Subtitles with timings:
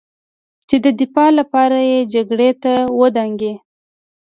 [0.69, 3.53] چې د دفاع لپاره یې جګړې ته ودانګي